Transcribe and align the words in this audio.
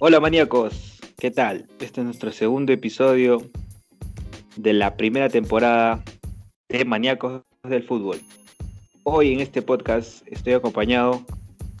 Hola 0.00 0.20
maníacos, 0.20 1.00
¿qué 1.16 1.32
tal? 1.32 1.66
Este 1.80 2.00
es 2.00 2.04
nuestro 2.04 2.30
segundo 2.30 2.72
episodio 2.72 3.42
de 4.54 4.72
la 4.72 4.96
primera 4.96 5.28
temporada 5.28 6.04
de 6.68 6.84
Maníacos 6.84 7.42
del 7.64 7.82
Fútbol. 7.82 8.20
Hoy 9.02 9.32
en 9.32 9.40
este 9.40 9.60
podcast 9.60 10.22
estoy 10.28 10.52
acompañado 10.52 11.24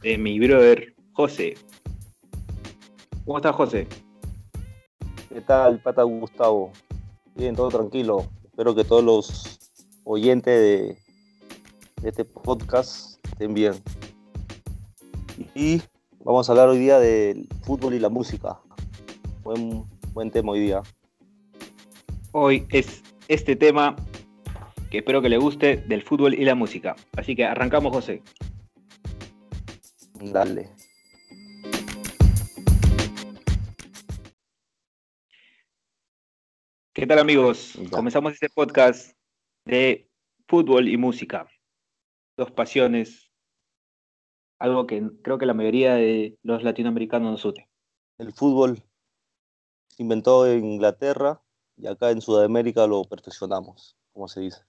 de 0.02 0.18
mi 0.18 0.36
brother 0.40 0.96
José. 1.12 1.54
¿Cómo 3.24 3.38
estás 3.38 3.54
José? 3.54 3.86
¿Qué 5.28 5.40
tal, 5.40 5.80
pata 5.80 6.02
Gustavo? 6.02 6.72
Bien, 7.36 7.54
todo 7.54 7.68
tranquilo. 7.68 8.26
Espero 8.42 8.74
que 8.74 8.82
todos 8.82 9.04
los 9.04 9.60
oyentes 10.02 10.60
de, 10.60 10.98
de 12.02 12.08
este 12.08 12.24
podcast 12.24 13.24
estén 13.30 13.54
bien. 13.54 13.74
Y 15.54 15.80
vamos 16.28 16.46
a 16.46 16.52
hablar 16.52 16.68
hoy 16.68 16.78
día 16.78 16.98
del 16.98 17.48
fútbol 17.62 17.94
y 17.94 17.98
la 17.98 18.10
música. 18.10 18.60
Buen, 19.42 19.84
buen 20.12 20.30
tema 20.30 20.52
hoy 20.52 20.60
día. 20.60 20.82
Hoy 22.32 22.66
es 22.68 23.02
este 23.28 23.56
tema 23.56 23.96
que 24.90 24.98
espero 24.98 25.22
que 25.22 25.30
le 25.30 25.38
guste 25.38 25.78
del 25.78 26.02
fútbol 26.02 26.34
y 26.34 26.44
la 26.44 26.54
música. 26.54 26.96
Así 27.16 27.34
que 27.34 27.46
arrancamos, 27.46 27.94
José. 27.94 28.22
Dale. 30.20 30.68
¿Qué 36.92 37.06
tal 37.06 37.20
amigos? 37.20 37.72
Ya. 37.72 37.88
Comenzamos 37.88 38.34
este 38.34 38.50
podcast 38.50 39.16
de 39.64 40.10
fútbol 40.46 40.88
y 40.88 40.98
música. 40.98 41.48
Dos 42.36 42.50
pasiones. 42.50 43.27
Algo 44.58 44.86
que 44.86 45.08
creo 45.22 45.38
que 45.38 45.46
la 45.46 45.54
mayoría 45.54 45.94
de 45.94 46.36
los 46.42 46.62
latinoamericanos 46.62 47.30
nos 47.30 47.44
une. 47.44 47.68
El 48.18 48.32
fútbol 48.32 48.82
se 49.88 50.02
inventó 50.02 50.46
en 50.46 50.64
Inglaterra 50.64 51.40
y 51.76 51.86
acá 51.86 52.10
en 52.10 52.20
Sudamérica 52.20 52.86
lo 52.86 53.04
perfeccionamos, 53.04 53.96
como 54.12 54.26
se 54.28 54.40
dice. 54.40 54.62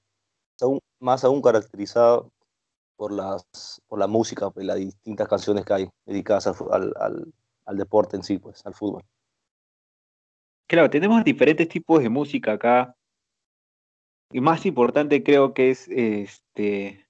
Aún- 0.61 0.79
más 0.99 1.23
aún 1.23 1.41
caracterizado 1.41 2.31
por, 2.97 3.11
las, 3.11 3.43
por 3.87 3.97
la 3.97 4.07
música 4.07 4.51
y 4.57 4.63
las 4.63 4.77
distintas 4.77 5.27
canciones 5.27 5.65
que 5.65 5.73
hay 5.73 5.89
dedicadas 6.05 6.47
al- 6.47 6.93
al- 6.99 7.33
al 7.65 7.77
deporte 7.77 8.17
en 8.17 8.23
sí, 8.23 8.37
pues, 8.37 8.65
al 8.65 8.73
fútbol. 8.73 9.03
Claro, 10.67 10.89
tenemos 10.89 11.23
diferentes 11.23 11.67
tipos 11.67 12.03
de 12.03 12.09
música 12.09 12.53
acá. 12.53 12.95
Y 14.31 14.41
más 14.41 14.65
importante 14.67 15.23
creo 15.23 15.53
que 15.55 15.71
es 15.71 15.87
este, 15.87 17.07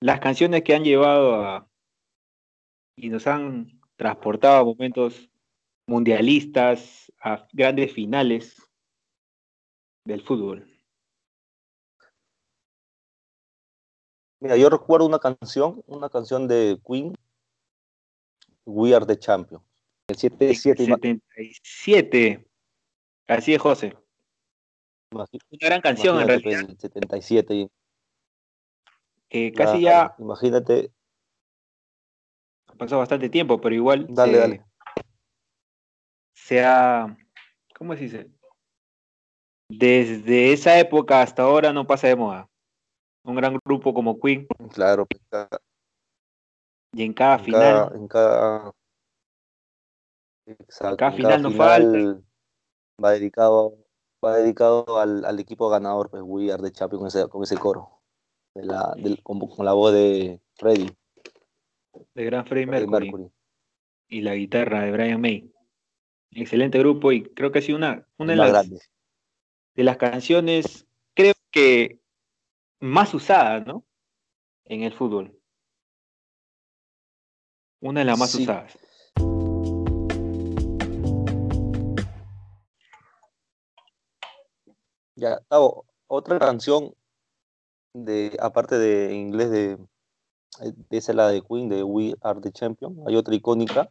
las 0.00 0.20
canciones 0.20 0.62
que 0.62 0.74
han 0.74 0.84
llevado 0.84 1.34
a 1.44 1.68
y 2.96 3.08
nos 3.08 3.26
han 3.26 3.80
transportado 3.96 4.60
a 4.60 4.64
momentos 4.64 5.28
mundialistas, 5.86 7.12
a 7.20 7.46
grandes 7.52 7.92
finales 7.92 8.56
del 10.06 10.22
fútbol. 10.22 10.68
Mira, 14.40 14.56
yo 14.56 14.68
recuerdo 14.68 15.06
una 15.06 15.18
canción, 15.18 15.82
una 15.86 16.08
canción 16.08 16.46
de 16.46 16.78
Queen, 16.86 17.14
We 18.66 18.94
Are 18.94 19.06
the 19.06 19.18
Champions. 19.18 19.64
El 20.08 20.16
77, 20.16 20.84
ima- 20.84 20.98
77. 20.98 22.46
Así 23.26 23.54
es, 23.54 23.60
José. 23.60 23.96
Una 25.12 25.26
gran 25.60 25.80
canción 25.80 26.20
en 26.20 26.26
realidad, 26.28 26.60
pues, 26.60 26.70
el 26.70 26.78
77. 26.78 27.54
y- 27.54 27.70
que 29.28 29.52
casi 29.52 29.82
ya 29.82 30.14
Imagínate, 30.18 30.92
ha 32.74 32.78
pasado 32.78 33.00
bastante 33.00 33.28
tiempo, 33.28 33.60
pero 33.60 33.74
igual 33.74 34.06
dale, 34.08 34.32
se, 34.32 34.38
dale. 34.38 34.64
se 36.34 36.64
ha, 36.64 37.16
¿cómo 37.76 37.94
se 37.94 38.00
dice? 38.02 38.30
Desde 39.68 40.52
esa 40.52 40.78
época 40.78 41.22
hasta 41.22 41.42
ahora 41.42 41.72
no 41.72 41.86
pasa 41.86 42.06
de 42.08 42.16
moda. 42.16 42.48
Un 43.24 43.36
gran 43.36 43.58
grupo 43.64 43.94
como 43.94 44.20
Queen 44.20 44.46
Claro, 44.72 45.06
pues, 45.06 45.22
y 46.92 47.02
en 47.02 47.12
cada 47.14 47.36
en 47.38 47.44
final 47.44 47.74
cada, 47.74 47.96
en 47.96 48.08
cada, 48.08 48.72
exacto, 50.46 50.96
cada 50.98 51.10
en 51.10 51.16
final 51.16 51.42
no 51.42 51.50
falta. 51.52 51.98
va 53.02 53.10
dedicado, 53.12 53.78
va 54.24 54.36
dedicado 54.36 55.00
al, 55.00 55.24
al 55.24 55.40
equipo 55.40 55.68
ganador, 55.70 56.10
pues 56.10 56.22
We 56.24 56.52
Are 56.52 56.62
the 56.62 56.70
Champions 56.70 57.00
con 57.00 57.08
ese, 57.08 57.28
con 57.28 57.42
ese 57.42 57.56
coro, 57.56 58.02
de 58.54 58.66
la, 58.66 58.94
del- 58.96 59.22
con, 59.22 59.40
con 59.40 59.64
la 59.64 59.72
voz 59.72 59.92
de 59.92 60.40
Freddie, 60.56 60.94
de 62.14 62.24
gran 62.24 62.46
Freddie 62.46 62.66
Mercury, 62.66 63.10
Mercury. 63.10 63.30
y 64.08 64.20
la 64.20 64.34
guitarra 64.34 64.82
de 64.82 64.92
Brian 64.92 65.20
May. 65.20 65.50
Excelente 66.30 66.78
grupo 66.78 67.12
y 67.12 67.22
creo 67.22 67.52
que 67.52 67.60
ha 67.60 67.62
sido 67.62 67.78
una, 67.78 68.06
una 68.18 68.32
de 68.32 68.36
las, 68.36 68.68
de 68.68 69.84
las 69.84 69.96
canciones, 69.96 70.86
creo 71.14 71.34
que 71.50 72.00
más 72.80 73.14
usadas, 73.14 73.66
¿no? 73.66 73.84
En 74.64 74.82
el 74.82 74.92
fútbol. 74.92 75.38
Una 77.80 78.00
de 78.00 78.06
las 78.06 78.18
más 78.18 78.30
Sí. 78.30 78.42
usadas. 78.42 78.78
Ya, 85.16 85.38
Tavo, 85.48 85.86
otra 86.08 86.38
canción 86.38 86.92
de, 87.94 88.36
aparte 88.40 88.76
de 88.78 89.14
inglés 89.14 89.50
de, 89.50 89.78
eh, 90.60 90.72
de 90.90 90.96
esa 90.96 91.12
la 91.12 91.28
de 91.28 91.42
Queen, 91.42 91.68
de 91.68 91.82
We 91.82 92.14
Are 92.22 92.40
the 92.40 92.52
Champions, 92.52 92.98
hay 93.06 93.16
otra 93.16 93.34
icónica 93.34 93.90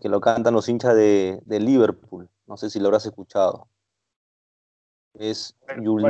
que 0.00 0.08
lo 0.08 0.20
cantan 0.20 0.54
los 0.54 0.68
hinchas 0.68 0.94
de, 0.94 1.40
de 1.44 1.60
Liverpool. 1.60 2.28
No 2.46 2.56
sé 2.56 2.70
si 2.70 2.78
lo 2.78 2.86
habrás 2.86 3.06
escuchado. 3.06 3.68
Es 5.14 5.56
You'll 5.80 6.02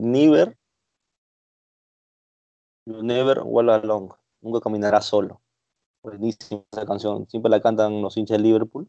Never, 0.00 0.56
You'll 2.86 3.06
Never 3.06 3.40
Walk 3.44 3.84
Alone. 3.84 4.10
Nunca 4.40 4.60
caminarás 4.60 5.06
solo. 5.06 5.42
Buenísima 6.02 6.62
esa 6.70 6.86
canción. 6.86 7.28
Siempre 7.28 7.50
la 7.50 7.60
cantan 7.60 8.00
los 8.00 8.16
hinchas 8.16 8.38
de 8.38 8.44
Liverpool. 8.44 8.88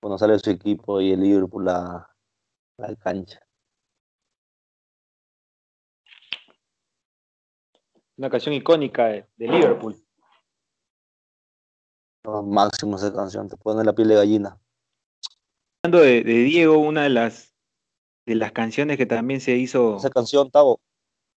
Cuando 0.00 0.18
sale 0.18 0.38
su 0.38 0.50
equipo 0.50 1.00
y 1.00 1.12
el 1.12 1.20
Liverpool 1.20 1.64
la, 1.64 2.14
la 2.76 2.94
cancha. 2.96 3.40
Una 8.20 8.28
canción 8.28 8.54
icónica 8.54 9.06
de, 9.06 9.26
de 9.38 9.48
Liverpool. 9.48 9.96
Lo 12.22 12.42
máximo 12.42 12.96
esa 12.96 13.10
canción, 13.14 13.48
te 13.48 13.56
pone 13.56 13.82
la 13.82 13.94
piel 13.94 14.08
de 14.08 14.14
gallina. 14.16 14.60
Hablando 15.82 16.04
de, 16.04 16.22
de 16.22 16.34
Diego, 16.42 16.76
una 16.76 17.04
de 17.04 17.08
las 17.08 17.56
de 18.26 18.34
las 18.34 18.52
canciones 18.52 18.98
que 18.98 19.06
también 19.06 19.40
se 19.40 19.56
hizo 19.56 19.96
Esa 19.96 20.10
canción, 20.10 20.50
Tavo, 20.50 20.82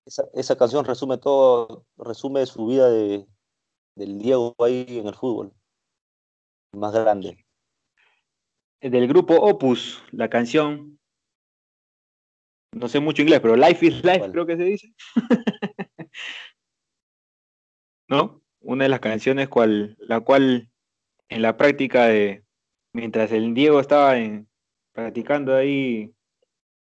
esa, 0.05 0.25
esa 0.33 0.57
canción 0.57 0.83
resume 0.83 1.17
todo, 1.17 1.85
resume 1.95 2.45
su 2.45 2.67
vida 2.67 2.89
de, 2.91 3.25
del 3.95 4.19
Diego 4.19 4.53
ahí 4.59 4.85
en 4.89 5.07
el 5.07 5.15
fútbol. 5.15 5.53
Más 6.73 6.91
grande. 6.91 7.45
del 8.81 9.07
grupo 9.07 9.35
Opus, 9.35 10.03
la 10.11 10.29
canción, 10.29 10.99
no 12.73 12.89
sé 12.89 12.99
mucho 12.99 13.21
inglés, 13.21 13.39
pero 13.39 13.55
Life 13.55 13.85
is 13.85 14.03
Life 14.03 14.19
¿Cuál? 14.19 14.31
creo 14.33 14.45
que 14.45 14.57
se 14.57 14.63
dice. 14.63 14.93
¿No? 18.13 18.43
Una 18.61 18.83
de 18.83 18.89
las 18.89 18.99
canciones 18.99 19.49
cual, 19.49 19.97
la 19.97 20.19
cual 20.19 20.69
en 21.29 21.41
la 21.41 21.57
práctica 21.57 22.05
de, 22.05 22.45
mientras 22.93 23.31
el 23.31 23.55
Diego 23.55 23.79
estaba 23.79 24.19
en, 24.19 24.47
practicando 24.91 25.55
ahí 25.55 26.13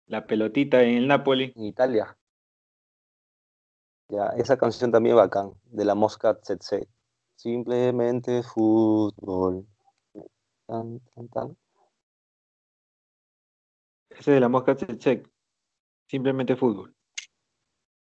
la 0.06 0.28
pelotita 0.28 0.84
en 0.84 0.98
el 0.98 1.08
Napoli, 1.08 1.52
En 1.56 1.64
Italia. 1.64 2.16
Ya, 4.08 4.26
esa 4.36 4.56
canción 4.56 4.92
también 4.92 5.16
es 5.16 5.22
bacán, 5.22 5.50
de 5.64 5.84
la 5.84 5.96
Mosca 5.96 6.40
Tsetse. 6.40 6.86
Simplemente 7.34 8.44
fútbol. 8.44 9.66
Tan, 10.68 11.00
tan, 11.00 11.28
tan. 11.30 11.56
ese 14.10 14.30
de 14.30 14.38
la 14.38 14.48
Mosca 14.48 14.76
Check, 14.76 15.28
simplemente 16.06 16.54
fútbol. 16.54 16.95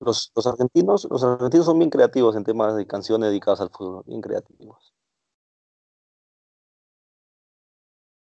Los, 0.00 0.30
argentinos, 0.46 1.08
los 1.10 1.24
argentinos 1.24 1.66
son 1.66 1.78
bien 1.78 1.90
creativos 1.90 2.36
en 2.36 2.44
temas 2.44 2.76
de 2.76 2.86
canciones 2.86 3.30
dedicadas 3.30 3.60
al 3.60 3.70
fútbol, 3.70 4.04
bien 4.06 4.20
creativos. 4.20 4.94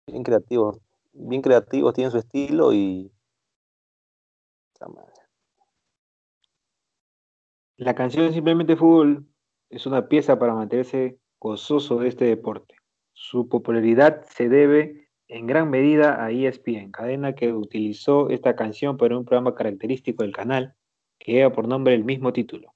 Bien 0.07 0.23
creativos, 0.23 0.79
bien 1.11 1.41
creativos, 1.41 1.93
tienen 1.93 2.11
su 2.11 2.17
estilo 2.17 2.71
y. 2.73 3.11
La 7.77 7.95
canción 7.95 8.31
Simplemente 8.31 8.77
Fútbol 8.77 9.27
es 9.69 9.85
una 9.85 10.07
pieza 10.07 10.39
para 10.39 10.53
mantenerse 10.53 11.19
gozoso 11.39 11.99
de 11.99 12.07
este 12.07 12.25
deporte. 12.25 12.75
Su 13.13 13.49
popularidad 13.49 14.23
se 14.29 14.47
debe 14.47 15.09
en 15.27 15.47
gran 15.47 15.69
medida 15.69 16.23
a 16.23 16.31
ESPN, 16.31 16.91
cadena 16.91 17.35
que 17.35 17.51
utilizó 17.51 18.29
esta 18.29 18.55
canción 18.55 18.97
para 18.97 19.17
un 19.17 19.25
programa 19.25 19.55
característico 19.55 20.23
del 20.23 20.31
canal 20.31 20.76
que 21.19 21.33
lleva 21.33 21.51
por 21.51 21.67
nombre 21.67 21.93
el 21.93 22.03
mismo 22.03 22.33
título. 22.33 22.73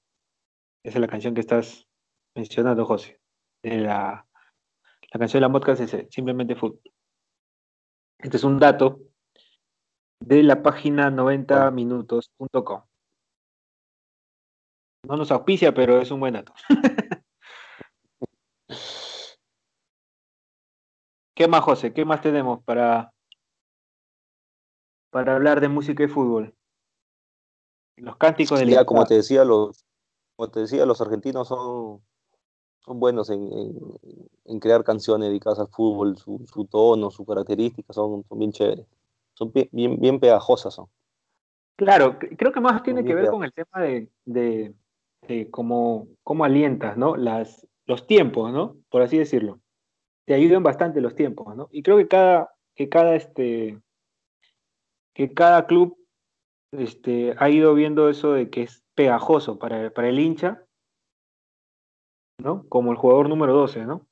Esa 0.84 0.98
es 0.98 1.02
la 1.02 1.08
canción 1.08 1.34
que 1.34 1.42
estás 1.42 1.88
mencionando, 2.36 2.86
José, 2.86 3.20
de 3.64 3.80
la, 3.80 4.28
canción 5.12 5.42
de 5.42 5.48
la 5.48 5.52
podcast 5.52 5.82
es 5.82 6.08
simplemente 6.10 6.56
fútbol. 6.56 6.82
Este 8.20 8.38
es 8.38 8.44
un 8.44 8.60
dato 8.60 9.00
de 10.20 10.44
la 10.44 10.62
página 10.62 11.10
90minutos.com. 11.10 12.84
No 15.08 15.18
nos 15.18 15.32
auspicia, 15.32 15.74
pero 15.74 16.00
es 16.00 16.12
un 16.12 16.20
buen 16.20 16.36
dato. 16.36 16.54
¿Qué 21.36 21.48
más, 21.48 21.64
José? 21.64 21.92
¿Qué 21.92 22.06
más 22.06 22.22
tenemos 22.22 22.64
para, 22.64 23.12
para 25.10 25.36
hablar 25.36 25.60
de 25.60 25.70
música 25.70 26.04
y 26.04 26.08
fútbol? 26.08 26.56
Los 27.98 28.18
cánticos 28.18 28.60
del 28.60 28.70
Ya, 28.70 28.86
como 28.86 29.06
te 29.06 29.16
decía, 29.16 29.44
los, 29.46 29.86
como 30.36 30.50
te 30.50 30.62
decía, 30.62 30.86
los 30.86 31.02
argentinos 31.02 31.48
son, 31.48 32.02
son 32.80 33.00
buenos 33.00 33.30
en, 33.30 34.60
crear 34.60 34.84
canciones 34.84 35.30
dedicadas 35.30 35.60
al 35.60 35.68
fútbol, 35.68 36.18
su, 36.18 36.68
tono, 36.70 37.12
sus 37.12 37.26
características 37.26 37.96
son, 37.96 38.24
son 38.28 38.40
bien 38.40 38.52
chéveres. 38.52 38.86
Son 39.34 39.52
bien, 39.54 40.00
bien 40.00 40.20
pegajosas 40.20 40.74
son. 40.74 40.88
Claro, 41.78 42.20
creo 42.20 42.52
que 42.52 42.60
más 42.60 42.84
tiene 42.84 43.04
que 43.04 43.16
ver 43.16 43.30
con 43.30 43.44
el 43.44 43.54
tema 43.54 43.82
de, 44.26 44.74
cómo, 45.50 46.08
cómo, 46.24 46.44
alientas, 46.44 46.98
¿no? 46.98 47.16
Las, 47.16 47.66
los 47.86 48.06
tiempos, 48.06 48.52
¿no? 48.52 48.76
Por 48.90 49.02
así 49.02 49.18
decirlo 49.18 49.60
te 50.32 50.34
ayudan 50.34 50.64
bastante 50.64 51.02
los 51.02 51.16
tiempos, 51.16 51.56
¿no? 51.56 51.68
Y 51.72 51.84
creo 51.84 51.98
que 51.98 52.08
cada, 52.08 52.54
que 52.76 52.90
cada, 52.90 53.16
este, 53.16 53.80
que 55.14 55.34
cada 55.34 55.68
club 55.68 55.98
este, 56.72 57.36
ha 57.38 57.50
ido 57.50 57.74
viendo 57.74 58.10
eso 58.10 58.34
de 58.34 58.50
que 58.50 58.64
es 58.64 58.84
pegajoso 58.96 59.60
para, 59.60 59.92
para 59.94 60.10
el 60.10 60.20
hincha, 60.20 60.66
¿no? 62.40 62.68
Como 62.70 62.92
el 62.92 62.98
jugador 62.98 63.30
número 63.30 63.54
12, 63.54 63.86
¿no? 63.86 64.08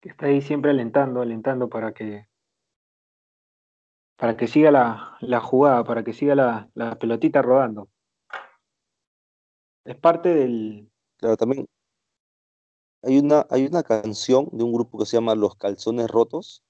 Que 0.00 0.10
está 0.10 0.26
ahí 0.26 0.40
siempre 0.40 0.70
alentando, 0.70 1.20
alentando 1.22 1.68
para 1.68 1.92
que 1.92 2.28
para 4.16 4.36
que 4.36 4.46
siga 4.46 4.70
la, 4.70 5.18
la 5.20 5.40
jugada, 5.40 5.84
para 5.84 6.02
que 6.02 6.14
siga 6.14 6.34
la, 6.34 6.70
la 6.74 6.98
pelotita 6.98 7.42
rodando. 7.42 7.90
Es 9.84 9.96
parte 9.96 10.34
del. 10.34 10.90
Claro, 11.18 11.36
también, 11.36 11.66
hay 13.02 13.18
una, 13.18 13.46
hay 13.50 13.66
una 13.66 13.82
canción 13.82 14.48
de 14.52 14.64
un 14.64 14.72
grupo 14.72 14.98
que 14.98 15.06
se 15.06 15.16
llama 15.16 15.34
Los 15.34 15.54
Calzones 15.56 16.08
Rotos. 16.08 16.62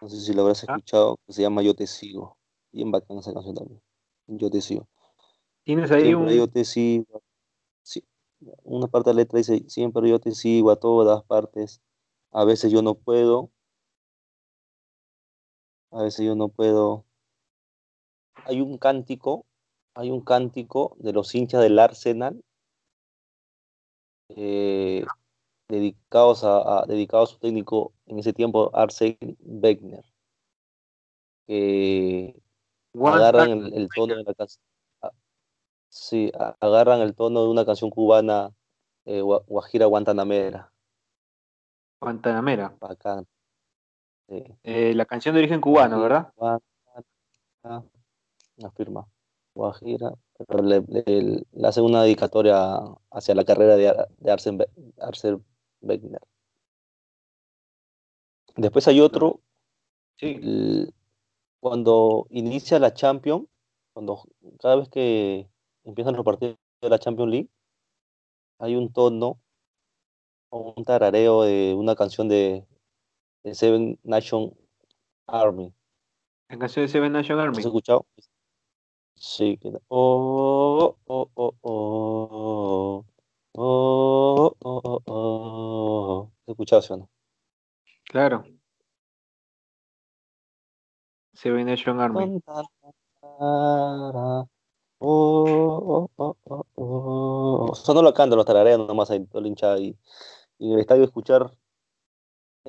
No 0.00 0.08
sé 0.08 0.20
si 0.20 0.32
lo 0.34 0.42
habrás 0.42 0.64
ah. 0.64 0.74
escuchado, 0.74 1.16
que 1.26 1.32
se 1.32 1.42
llama 1.42 1.62
Yo 1.62 1.74
Te 1.74 1.86
Sigo. 1.86 2.35
Bien 2.76 2.90
bacán 2.90 3.16
esa 3.16 3.32
canción 3.32 3.54
también. 3.54 3.80
Yo 4.26 4.50
Te 4.50 4.60
Sigo. 4.60 4.86
¿Tienes 5.64 5.90
ahí 5.90 6.12
un...? 6.12 6.28
Yo 6.28 6.46
Te 6.46 6.62
Sigo. 6.62 7.22
Sí. 7.80 8.04
Una 8.64 8.86
parte 8.86 9.08
de 9.08 9.14
la 9.14 9.22
letra 9.22 9.38
dice, 9.38 9.64
siempre 9.66 10.10
yo 10.10 10.20
te 10.20 10.32
sigo 10.32 10.70
a 10.70 10.76
todas 10.76 11.24
partes. 11.24 11.80
A 12.32 12.44
veces 12.44 12.70
yo 12.70 12.82
no 12.82 12.94
puedo. 12.94 13.50
A 15.90 16.02
veces 16.02 16.26
yo 16.26 16.34
no 16.34 16.48
puedo. 16.48 17.06
Hay 18.44 18.60
un 18.60 18.76
cántico, 18.76 19.46
hay 19.94 20.10
un 20.10 20.20
cántico 20.20 20.96
de 20.98 21.14
los 21.14 21.34
hinchas 21.34 21.62
del 21.62 21.78
Arsenal 21.78 22.44
eh, 24.28 25.02
dedicados, 25.68 26.44
a, 26.44 26.84
dedicado 26.86 27.22
a 27.22 27.26
su 27.26 27.38
técnico 27.38 27.94
en 28.04 28.18
ese 28.18 28.34
tiempo, 28.34 28.70
Arsene 28.74 29.16
Wegener, 29.40 30.04
que 31.46 32.38
agarran 33.04 33.50
el, 33.72 33.88
tono 33.94 34.16
de 34.16 34.24
la 34.24 34.34
canción. 34.34 34.62
Ah, 35.02 35.10
sí, 35.88 36.32
agarran 36.60 37.00
el 37.00 37.14
tono 37.14 37.42
de 37.42 37.48
una 37.48 37.64
canción 37.64 37.90
cubana, 37.90 38.50
eh, 39.04 39.20
Guajira 39.20 39.86
Guantanamera. 39.86 40.72
Guantanamera. 42.00 42.76
Eh, 44.28 44.94
la 44.94 45.06
canción 45.06 45.34
de 45.34 45.40
origen 45.40 45.60
cubano, 45.60 46.00
¿verdad? 46.00 46.32
Afirma. 48.64 49.06
Guajira, 49.54 50.12
le, 50.62 51.44
hace 51.64 51.80
una 51.80 52.02
dedicatoria 52.02 52.78
hacia 53.10 53.34
la 53.34 53.44
carrera 53.44 53.76
de, 53.76 54.06
de 54.18 54.30
Arsene, 54.30 54.66
Wegener. 55.80 56.20
Después 58.56 58.86
hay 58.88 59.00
otro, 59.00 59.40
cuando 61.60 62.26
inicia 62.30 62.78
la 62.78 62.94
Champions, 62.94 63.46
cuando 63.92 64.22
cada 64.60 64.76
vez 64.76 64.88
que 64.88 65.48
empiezan 65.84 66.14
los 66.14 66.24
partidos 66.24 66.56
de 66.80 66.90
la 66.90 66.98
Champions 66.98 67.30
League, 67.30 67.50
hay 68.58 68.76
un 68.76 68.92
tono 68.92 69.40
o 70.50 70.74
un 70.76 70.84
tarareo 70.84 71.42
de 71.42 71.74
una 71.76 71.94
canción 71.94 72.28
de, 72.28 72.66
Seven 73.52 73.98
Nation 74.02 74.52
Army. 75.26 75.72
¿La 76.48 76.58
canción 76.58 76.84
de 76.84 76.88
Seven 76.88 77.12
Nation 77.12 77.38
Army? 77.38 77.58
¿Has 77.58 77.66
escuchado? 77.66 78.06
Sí, 79.14 79.56
queda. 79.58 79.80
Oh, 79.88 80.96
oh, 81.06 81.30
oh, 81.34 81.54
oh. 81.62 83.04
Oh, 83.58 84.54
oh, 84.60 84.80
oh, 84.84 85.02
oh. 85.06 86.32
¿Escuchás 86.46 86.90
o 86.90 86.96
no? 86.98 87.10
Claro. 88.04 88.44
Seven 91.36 91.66
Nation 91.66 92.00
Army. 92.00 92.42
Oh, 93.20 94.48
oh, 94.98 96.10
oh, 96.16 96.36
oh, 96.44 96.66
oh. 96.74 97.72
No 97.94 98.02
lo 98.02 98.14
canto, 98.14 98.34
los 98.36 98.46
tarareos 98.46 98.86
nomás 98.86 99.10
ahí, 99.10 99.24
todo 99.26 99.46
hinchado 99.46 99.78
y, 99.78 99.96
y 100.58 100.68
en 100.68 100.74
el 100.74 100.80
estadio 100.80 101.04
escuchar 101.04 101.50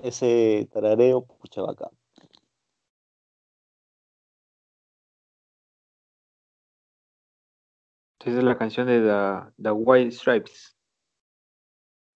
ese 0.03 0.69
tarareo, 0.71 1.25
pucha 1.25 1.61
bacán. 1.61 1.89
Esa 8.19 8.39
es 8.39 8.43
la 8.43 8.57
canción 8.57 8.87
de 8.87 8.99
The, 8.99 9.53
The 9.63 9.71
White 9.71 10.11
Stripes 10.11 10.75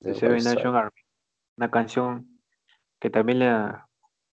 de 0.01 0.13
Seven 0.13 0.43
Nation 0.43 0.75
Army. 0.75 0.91
Una 1.55 1.71
canción 1.71 2.41
que 2.99 3.09
también 3.09 3.39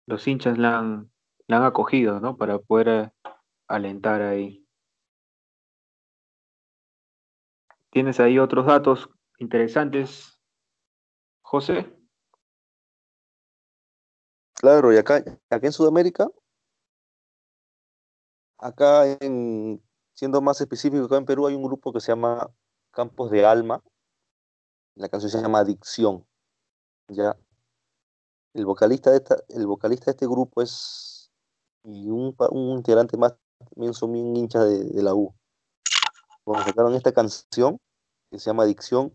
los 0.07 0.29
hinchas 0.29 0.57
la 0.57 0.79
han, 0.79 1.11
han 1.55 1.65
acogido, 1.65 2.21
¿no? 2.21 2.37
Para 2.37 2.59
poder 2.59 2.89
eh, 2.89 3.13
alentar 3.69 4.23
ahí. 4.23 4.67
¿Tienes 7.91 8.21
ahí 8.21 8.39
otros 8.39 8.67
datos 8.67 9.09
interesantes, 9.39 10.41
José? 11.43 11.91
Claro, 14.55 14.93
y 14.93 14.97
acá, 14.97 15.23
acá 15.51 15.67
en 15.67 15.73
Sudamérica, 15.73 16.29
acá 18.59 19.07
en 19.21 19.81
Siendo 20.15 20.41
más 20.41 20.61
específico, 20.61 21.07
acá 21.07 21.17
en 21.17 21.25
Perú 21.25 21.47
hay 21.47 21.57
un 21.57 21.65
grupo 21.65 21.93
que 21.93 22.01
se 22.01 22.13
llama 22.13 22.49
Campos 22.93 23.31
de 23.33 23.45
Alma. 23.45 23.83
La 24.95 25.09
canción 25.09 25.31
se 25.31 25.41
llama 25.41 25.59
Adicción. 25.59 26.25
Ya. 27.09 27.37
El 28.53 28.65
vocalista 28.65 29.11
de, 29.11 29.17
esta, 29.17 29.37
el 29.49 29.67
vocalista 29.67 30.07
de 30.07 30.11
este 30.13 30.27
grupo 30.27 30.63
es 30.63 31.14
y 31.85 32.09
un, 32.11 32.35
un 32.51 32.77
integrante 32.79 33.17
más 33.17 33.35
también 33.59 33.95
son 33.95 34.13
bien 34.13 34.37
hinchas 34.37 34.69
de, 34.69 35.03
la 35.03 35.15
U. 35.15 35.35
Cuando 36.45 36.65
sacaron 36.65 36.95
esta 36.95 37.13
canción 37.13 37.79
que 38.31 38.39
se 38.39 38.47
llama 38.47 38.65
Adicción, 38.65 39.13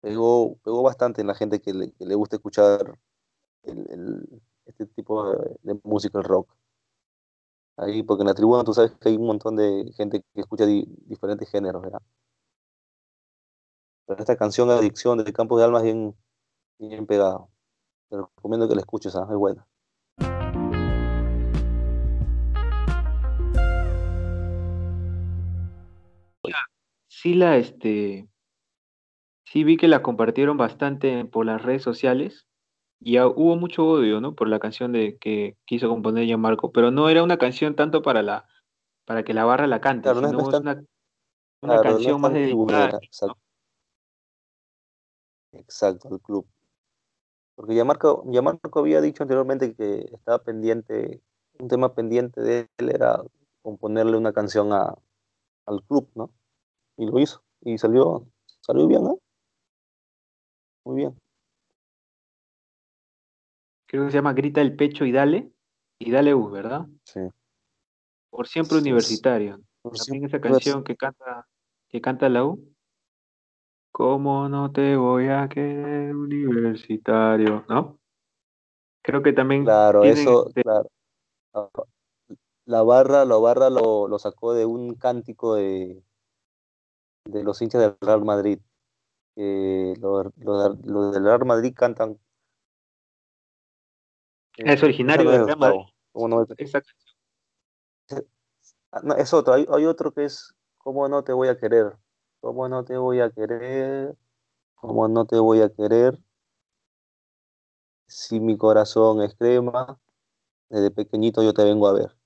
pegó, 0.00 0.56
pegó 0.64 0.82
bastante 0.82 1.20
en 1.20 1.26
la 1.28 1.34
gente 1.34 1.60
que 1.60 1.72
le, 1.74 2.14
gusta 2.14 2.36
escuchar 2.36 2.98
este 4.66 4.86
tipo 4.86 5.30
de, 5.30 5.56
de 5.62 5.80
música, 5.84 6.18
el 6.18 6.24
rock. 6.24 6.48
Ahí, 7.76 8.02
porque 8.02 8.22
en 8.22 8.28
la 8.28 8.34
tribuna 8.34 8.64
tú 8.64 8.72
sabes 8.72 8.92
que 8.92 9.10
hay 9.10 9.16
un 9.16 9.26
montón 9.26 9.56
de 9.56 9.92
gente 9.96 10.22
que 10.34 10.40
escucha 10.40 10.64
diferentes 10.66 11.50
géneros, 11.50 11.82
¿verdad? 11.82 12.00
Pero 14.06 14.20
esta 14.20 14.36
canción 14.36 14.70
Adicción 14.70 15.18
de 15.18 15.32
Campos 15.32 15.58
de 15.58 15.64
Almas 15.64 15.82
bien, 15.82 16.16
bien 16.78 17.06
pegado. 17.06 17.50
Te 18.08 18.16
recomiendo 18.16 18.68
que 18.68 18.74
la 18.76 18.80
escuches, 18.80 19.14
¿ah? 19.16 19.26
es 19.30 19.36
buena. 19.36 19.66
Sí 27.26 27.34
la 27.34 27.56
este 27.56 28.28
sí 29.46 29.64
vi 29.64 29.76
que 29.76 29.88
la 29.88 30.00
compartieron 30.00 30.56
bastante 30.56 31.24
por 31.24 31.44
las 31.44 31.60
redes 31.60 31.82
sociales 31.82 32.46
y 33.00 33.18
hubo 33.18 33.56
mucho 33.56 33.84
odio, 33.84 34.20
¿no? 34.20 34.36
Por 34.36 34.48
la 34.48 34.60
canción 34.60 34.92
de 34.92 35.18
que 35.18 35.56
quiso 35.64 35.88
componer 35.88 36.28
ya 36.28 36.36
Marco, 36.36 36.70
pero 36.70 36.92
no 36.92 37.08
era 37.08 37.24
una 37.24 37.36
canción 37.36 37.74
tanto 37.74 38.00
para 38.00 38.22
la 38.22 38.46
para 39.06 39.24
que 39.24 39.34
la 39.34 39.44
barra 39.44 39.66
la 39.66 39.80
cante, 39.80 40.08
sino 40.14 40.28
una, 41.62 41.82
canción 41.82 42.20
más 42.20 42.32
dedicada. 42.32 43.00
Exacto. 43.02 43.40
exacto, 45.50 46.08
al 46.12 46.20
club. 46.20 46.46
Porque 47.56 47.74
ya 47.74 47.84
Marco, 47.84 48.22
ya 48.28 48.40
Marco 48.40 48.78
había 48.78 49.00
dicho 49.00 49.24
anteriormente 49.24 49.74
que 49.74 50.06
estaba 50.12 50.44
pendiente, 50.44 51.20
un 51.58 51.66
tema 51.66 51.92
pendiente 51.92 52.40
de 52.40 52.68
él 52.78 52.90
era 52.90 53.20
componerle 53.62 54.16
una 54.16 54.32
canción 54.32 54.72
a, 54.72 54.94
al 55.66 55.82
club, 55.82 56.08
¿no? 56.14 56.30
Y 56.96 57.06
lo 57.06 57.18
hizo. 57.18 57.42
Y 57.60 57.78
salió, 57.78 58.26
salió 58.60 58.86
bien, 58.86 59.04
¿no? 59.04 59.18
Muy 60.84 60.96
bien. 60.96 61.20
Creo 63.86 64.04
que 64.04 64.10
se 64.10 64.18
llama 64.18 64.32
Grita 64.32 64.60
el 64.60 64.76
pecho 64.76 65.04
y 65.04 65.12
dale. 65.12 65.50
Y 65.98 66.10
dale 66.10 66.34
U, 66.34 66.50
¿verdad? 66.50 66.86
Sí. 67.04 67.20
Por 68.30 68.46
siempre 68.46 68.76
Sí, 68.76 68.82
universitario. 68.82 69.60
Por 69.82 69.96
También 69.96 70.28
siempre 70.28 70.38
esa 70.38 70.40
canción 70.40 70.84
que 70.84 70.96
canta, 70.96 71.46
que 71.88 72.00
canta 72.00 72.28
la 72.28 72.44
U. 72.44 72.72
¿Cómo 73.92 74.48
no 74.48 74.70
te 74.72 74.96
voy 74.96 75.28
a 75.28 75.48
querer 75.48 76.14
universitario? 76.14 77.64
¿No? 77.68 77.98
Creo 79.02 79.22
que 79.22 79.32
también 79.32 79.64
Claro, 79.64 80.04
eso, 80.04 80.48
este, 80.48 80.62
claro. 80.62 80.90
La 82.66 82.82
barra, 82.82 83.24
la 83.24 83.36
barra 83.36 83.70
lo, 83.70 84.08
lo 84.08 84.18
sacó 84.18 84.52
de 84.52 84.66
un 84.66 84.94
cántico 84.96 85.54
de, 85.54 86.02
de 87.26 87.42
los 87.44 87.60
hinchas 87.62 87.80
del 87.82 87.96
Real 88.00 88.24
Madrid. 88.24 88.58
que 89.34 89.94
los, 90.00 90.26
los- 90.38 90.78
los 90.86 91.14
del 91.14 91.24
Real 91.24 91.44
Madrid 91.44 91.74
cantan. 91.76 92.18
es 94.56 94.82
eh, 94.82 94.84
originario 94.84 95.30
del 95.30 95.46
Real 95.46 95.58
Ah, 98.92 99.00
no, 99.02 99.14
es 99.14 99.34
otro, 99.34 99.52
hay, 99.54 99.66
hay 99.68 99.84
otro 99.84 100.12
que 100.12 100.24
es 100.24 100.54
¿Cómo 100.78 101.08
no 101.08 101.24
te 101.24 101.32
voy 101.32 101.48
a 101.48 101.58
querer? 101.58 101.96
¿Cómo 102.40 102.68
no 102.68 102.84
te 102.84 102.96
voy 102.96 103.18
a 103.20 103.28
querer? 103.30 104.16
¿Cómo 104.76 105.08
no 105.08 105.24
te 105.26 105.36
voy 105.36 105.60
a 105.60 105.68
querer? 105.68 106.16
Si 108.06 108.38
mi 108.38 108.56
corazón 108.56 109.20
es 109.22 109.34
crema, 109.34 109.98
desde 110.68 110.92
pequeñito 110.92 111.42
yo 111.42 111.52
te 111.54 111.64
vengo 111.64 111.88
a 111.88 111.92
ver. 111.92 112.16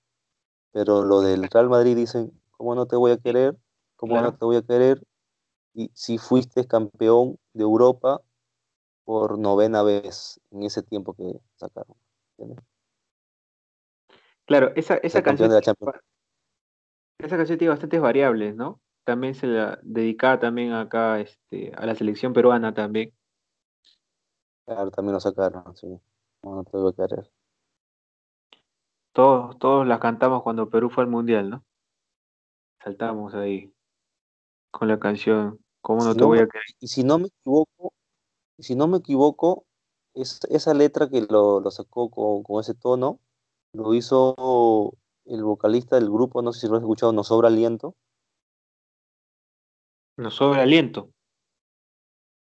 Pero 0.72 1.04
lo 1.04 1.22
del 1.22 1.44
Real 1.48 1.70
Madrid 1.70 1.96
dicen, 1.96 2.38
¿cómo 2.50 2.74
no 2.74 2.86
te 2.86 2.96
voy 2.96 3.12
a 3.12 3.18
querer? 3.18 3.56
¿Cómo 4.00 4.18
no 4.18 4.34
te 4.34 4.46
voy 4.46 4.56
a 4.56 4.62
querer? 4.62 5.06
Y 5.74 5.90
si 5.92 6.16
fuiste 6.16 6.66
campeón 6.66 7.38
de 7.52 7.64
Europa 7.64 8.22
por 9.04 9.38
novena 9.38 9.82
vez 9.82 10.40
en 10.50 10.62
ese 10.62 10.82
tiempo 10.82 11.12
que 11.12 11.38
sacaron. 11.56 11.94
¿entiendes? 12.38 12.64
Claro, 14.46 14.72
esa, 14.74 14.96
esa 14.96 15.22
canción, 15.22 15.52
esa 15.52 17.36
canción 17.36 17.58
tiene 17.58 17.68
bastantes 17.68 18.00
variables, 18.00 18.56
¿no? 18.56 18.80
También 19.04 19.34
se 19.34 19.46
la 19.46 19.78
dedicaba 19.82 20.38
también 20.38 20.72
acá 20.72 21.20
este, 21.20 21.70
a 21.76 21.84
la 21.84 21.94
selección 21.94 22.32
peruana 22.32 22.72
también. 22.72 23.12
Claro, 24.64 24.90
también 24.92 25.12
lo 25.12 25.20
sacaron, 25.20 25.76
sí. 25.76 26.00
¿Cómo 26.40 26.56
no 26.56 26.64
te 26.64 26.74
voy 26.78 26.90
a 26.90 27.06
querer? 27.06 27.30
Todos, 29.12 29.58
todos 29.58 29.86
las 29.86 30.00
cantamos 30.00 30.42
cuando 30.42 30.70
Perú 30.70 30.88
fue 30.88 31.04
al 31.04 31.10
Mundial, 31.10 31.50
¿no? 31.50 31.64
Saltamos 32.82 33.34
ahí 33.34 33.70
con 34.70 34.88
la 34.88 34.98
canción 34.98 35.58
¿Cómo 35.80 36.04
no 36.04 36.10
Si 36.12 36.16
te 36.16 36.20
no 36.20 36.26
voy 36.28 36.38
me- 36.38 36.44
a 36.44 36.46
querer? 36.46 36.64
y 36.78 36.88
si 36.88 37.04
no 37.04 37.18
me 37.18 37.28
equivoco, 37.28 37.92
si 38.58 38.74
no 38.74 38.86
me 38.88 38.98
equivoco, 38.98 39.64
es, 40.14 40.40
esa 40.50 40.74
letra 40.74 41.08
que 41.08 41.22
lo, 41.22 41.60
lo 41.60 41.70
sacó 41.70 42.10
con, 42.10 42.42
con 42.42 42.60
ese 42.60 42.74
tono, 42.74 43.18
lo 43.72 43.94
hizo 43.94 44.94
el 45.24 45.42
vocalista 45.44 45.96
del 45.96 46.10
grupo, 46.10 46.42
no 46.42 46.52
sé 46.52 46.60
si 46.60 46.68
lo 46.68 46.76
has 46.76 46.82
escuchado, 46.82 47.12
Nos 47.12 47.28
Sobra 47.28 47.48
Aliento. 47.48 47.94
Nos 50.16 50.34
sobra 50.34 50.62
aliento. 50.62 51.10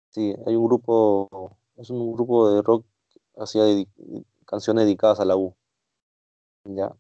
Sí, 0.09 0.33
hay 0.47 0.55
un 0.55 0.65
grupo, 0.65 1.57
es 1.75 1.89
un 1.91 2.11
grupo 2.13 2.49
de 2.49 2.61
rock 2.63 2.85
que 3.11 3.19
hacía 3.37 3.63
dedi- 3.65 4.25
canciones 4.45 4.85
dedicadas 4.85 5.19
a 5.19 5.25
la 5.25 5.35
U. 5.35 5.55
¿ya? 6.65 6.95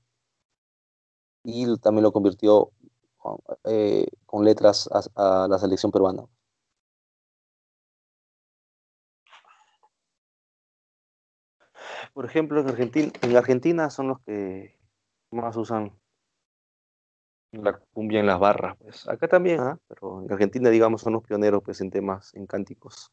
Y 1.43 1.77
también 1.79 2.03
lo 2.03 2.11
convirtió 2.11 2.69
con, 2.75 2.76
eh, 3.65 4.07
con 4.25 4.43
letras 4.45 4.89
a, 4.91 5.43
a 5.43 5.47
la 5.47 5.57
selección 5.59 5.91
peruana. 5.91 6.23
Por 12.13 12.25
ejemplo, 12.25 12.59
en 12.61 12.67
Argentina, 12.69 13.11
en 13.21 13.37
Argentina 13.37 13.89
son 13.89 14.07
los 14.09 14.19
que 14.21 14.77
más 15.31 15.55
usan 15.55 15.93
la 17.51 17.77
cumbia 17.93 18.19
en 18.19 18.27
las 18.27 18.39
barras. 18.39 18.75
Pues. 18.77 19.07
Acá 19.07 19.27
también, 19.27 19.59
¿ah? 19.59 19.79
pero 19.87 20.21
en 20.21 20.31
Argentina, 20.31 20.69
digamos, 20.69 21.01
son 21.01 21.13
los 21.13 21.23
pioneros 21.23 21.61
pues, 21.63 21.81
en 21.81 21.91
temas, 21.91 22.33
en 22.35 22.45
cánticos, 22.45 23.11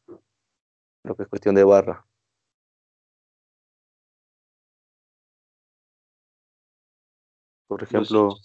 lo 1.03 1.15
que 1.15 1.23
es 1.23 1.29
cuestión 1.29 1.55
de 1.55 1.63
barra. 1.63 2.05
Por 7.67 7.83
ejemplo. 7.83 8.35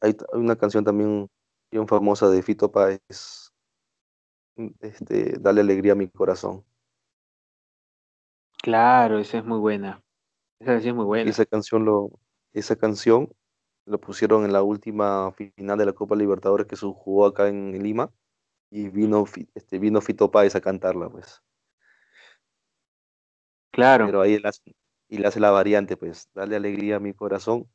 Hay, 0.00 0.16
una 0.32 0.56
canción 0.56 0.84
también 0.84 1.28
bien 1.70 1.86
famosa 1.88 2.28
de 2.28 2.42
Fito 2.42 2.70
Páez, 2.70 3.52
este, 4.80 5.38
Dale 5.38 5.60
alegría 5.62 5.92
a 5.92 5.96
mi 5.96 6.08
corazón. 6.08 6.64
Claro, 8.62 9.18
esa 9.18 9.38
es 9.38 9.44
muy 9.44 9.58
buena. 9.58 10.02
Esa 10.60 10.72
canción 10.72 10.90
es 10.92 10.96
muy 10.96 11.04
Y 11.04 11.06
buena. 11.06 11.30
esa 11.30 11.46
canción 11.46 11.84
lo, 11.84 12.10
esa 12.52 12.76
canción 12.76 13.32
lo 13.86 14.00
pusieron 14.00 14.44
en 14.44 14.52
la 14.52 14.62
última 14.62 15.32
final 15.32 15.78
de 15.78 15.86
la 15.86 15.92
Copa 15.92 16.16
Libertadores 16.16 16.66
que 16.66 16.76
se 16.76 16.86
jugó 16.86 17.26
acá 17.26 17.48
en 17.48 17.82
Lima 17.82 18.10
y 18.70 18.88
vino, 18.88 19.24
este, 19.54 19.78
vino 19.78 20.00
Fito 20.00 20.30
Páez 20.30 20.54
a 20.54 20.60
cantarla, 20.60 21.08
pues. 21.08 21.42
Claro, 23.72 24.06
Pero 24.06 24.20
ahí 24.20 24.34
él 24.34 24.46
hace, 24.46 24.74
y 25.08 25.18
le 25.18 25.26
hace 25.26 25.40
la 25.40 25.50
variante, 25.50 25.96
pues, 25.96 26.28
dale 26.34 26.56
alegría 26.56 26.96
a 26.96 27.00
mi 27.00 27.14
corazón, 27.14 27.68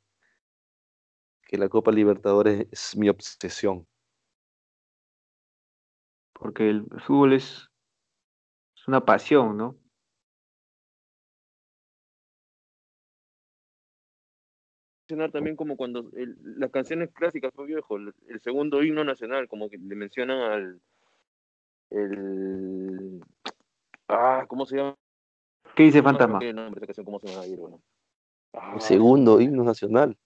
que 1.55 1.59
la 1.62 1.69
Copa 1.69 1.91
Libertadores 1.91 2.67
es 2.69 2.97
mi 2.97 3.07
obsesión. 3.07 3.88
porque 6.38 6.69
el 6.69 6.85
fútbol 7.07 7.31
es, 7.31 7.69
es 8.75 8.88
una 8.89 9.05
pasión, 9.05 9.55
¿no? 9.55 9.77
mencionar 15.07 15.31
también 15.31 15.55
como 15.55 15.77
cuando 15.77 16.12
el- 16.17 16.35
las 16.59 16.71
canciones 16.71 17.09
clásicas, 17.13 17.53
fue 17.55 17.67
viejo, 17.67 17.95
el, 17.95 18.13
el 18.27 18.41
segundo 18.41 18.83
himno 18.83 19.03
nacional, 19.05 19.47
como 19.47 19.69
que 19.69 19.77
le 19.77 19.95
mencionan 19.95 20.39
al 20.41 20.81
el 21.91 23.21
ah, 24.09 24.43
¿cómo 24.50 24.65
se 24.65 24.75
llama? 24.77 24.95
¿Qué 25.74 25.83
dice 25.83 26.03
Fantasma? 26.03 26.39
¿cómo 27.05 27.19
se 27.19 27.27
llama 27.27 27.45
bueno? 27.55 27.81
Ah, 28.51 28.74
El 28.75 28.81
segundo 28.81 29.39
himno 29.39 29.63
nacional, 29.63 30.17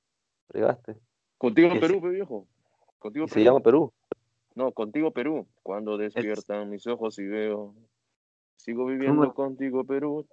fregaste. 0.48 1.00
Contigo. 1.40 1.70
Perú, 1.80 2.02
pe, 2.02 2.10
viejo. 2.10 2.46
Contigo 3.00 3.26
Y 3.26 3.30
se 3.30 3.36
Perú. 3.36 3.46
llama 3.46 3.60
Perú. 3.62 3.94
No, 4.56 4.72
contigo 4.72 5.12
Perú. 5.12 5.48
Cuando 5.64 5.98
despiertan 5.98 6.70
mis 6.70 6.86
ojos 6.86 7.18
y 7.18 7.26
veo. 7.26 7.74
Sigo 8.58 8.86
viviendo 8.86 9.22
¿Cómo? 9.22 9.34
contigo 9.34 9.84
Perú. 9.86 10.28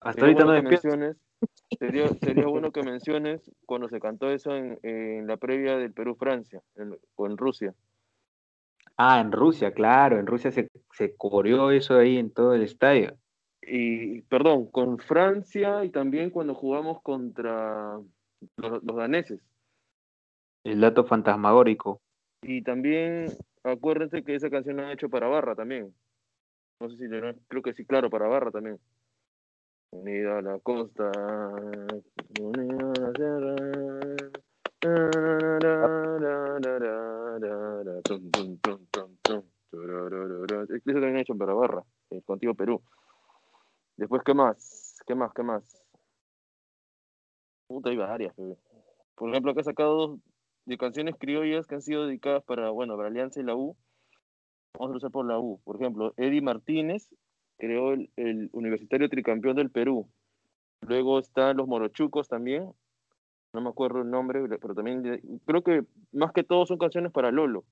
Hasta 0.00 0.22
Sería 0.22 0.26
ahorita 0.26 0.44
no 0.44 0.52
bueno 0.52 0.70
menciones, 0.70 1.16
sería, 1.78 2.08
sería 2.08 2.46
bueno 2.46 2.70
que 2.72 2.82
menciones 2.82 3.50
cuando 3.66 3.88
se 3.88 4.00
cantó 4.00 4.30
eso 4.30 4.56
en, 4.56 4.78
en 4.82 5.26
la 5.26 5.36
previa 5.36 5.76
del 5.76 5.92
Perú-Francia, 5.92 6.62
o 7.16 7.26
en 7.26 7.36
Rusia. 7.36 7.74
Ah, 8.96 9.20
en 9.20 9.32
Rusia, 9.32 9.72
claro, 9.72 10.18
en 10.18 10.26
Rusia 10.26 10.50
se, 10.50 10.70
se 10.92 11.14
coreó 11.16 11.70
eso 11.72 11.96
ahí 11.96 12.16
en 12.16 12.30
todo 12.32 12.54
el 12.54 12.62
estadio. 12.62 13.16
Y, 13.60 14.22
perdón, 14.22 14.70
con 14.70 14.98
Francia 14.98 15.84
y 15.84 15.90
también 15.90 16.30
cuando 16.30 16.54
jugamos 16.54 17.02
contra 17.02 17.98
los, 18.56 18.82
los 18.82 18.96
daneses. 18.96 19.40
El 20.64 20.80
dato 20.80 21.04
fantasmagórico. 21.04 22.00
Y 22.42 22.62
también 22.62 23.26
acuérdense 23.62 24.22
que 24.22 24.34
esa 24.34 24.50
canción 24.50 24.76
la 24.76 24.84
han 24.84 24.90
hecho 24.92 25.08
para 25.08 25.28
Barra 25.28 25.54
también. 25.54 25.94
No 26.80 26.88
sé 26.90 26.96
si 26.96 27.08
le- 27.08 27.36
creo 27.48 27.62
que 27.62 27.72
sí, 27.74 27.84
claro, 27.84 28.10
para 28.10 28.28
Barra 28.28 28.50
también. 28.50 28.78
Unida 29.90 30.38
a 30.38 30.42
la 30.42 30.58
costa, 30.60 31.10
unida 32.40 32.92
a 32.92 33.00
la 33.00 33.12
sierra. 33.14 33.54
Eso 40.68 40.84
también 40.84 41.14
han 41.14 41.18
hecho 41.18 41.36
para 41.36 41.54
Barra, 41.54 41.82
eh, 42.10 42.22
contigo 42.22 42.54
Perú. 42.54 42.82
Después, 43.96 44.22
¿qué 44.24 44.34
más? 44.34 44.98
¿Qué 45.06 45.14
más? 45.14 45.32
¿Qué 45.34 45.42
más? 45.42 45.84
Puta, 47.66 47.90
hay 47.90 47.96
varias. 47.96 48.34
Por 49.14 49.30
ejemplo, 49.30 49.50
acá 49.52 49.62
he 49.62 49.64
sacado 49.64 49.96
dos 49.96 50.20
de 50.68 50.76
canciones 50.76 51.14
criollas 51.18 51.66
que 51.66 51.76
han 51.76 51.82
sido 51.82 52.06
dedicadas 52.06 52.44
para, 52.44 52.68
bueno, 52.68 52.94
para 52.94 53.08
Alianza 53.08 53.40
y 53.40 53.42
la 53.42 53.56
U. 53.56 53.74
Vamos 54.74 54.90
a 54.90 54.92
empezar 54.92 55.10
por 55.10 55.26
la 55.26 55.38
U. 55.38 55.60
Por 55.64 55.76
ejemplo, 55.76 56.12
Eddie 56.18 56.42
Martínez 56.42 57.08
creó 57.56 57.94
el, 57.94 58.10
el 58.16 58.50
Universitario 58.52 59.08
Tricampeón 59.08 59.56
del 59.56 59.70
Perú. 59.70 60.06
Luego 60.82 61.18
están 61.18 61.56
los 61.56 61.66
Morochucos 61.66 62.28
también. 62.28 62.70
No 63.54 63.62
me 63.62 63.70
acuerdo 63.70 64.02
el 64.02 64.10
nombre, 64.10 64.46
pero 64.60 64.74
también 64.74 65.40
creo 65.46 65.62
que 65.62 65.84
más 66.12 66.32
que 66.32 66.44
todo 66.44 66.66
son 66.66 66.76
canciones 66.76 67.12
para 67.12 67.30
Lolo. 67.30 67.64